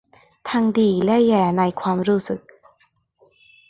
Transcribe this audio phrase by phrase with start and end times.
[0.49, 2.41] ทั้งดีและแย่ในความรู้สึก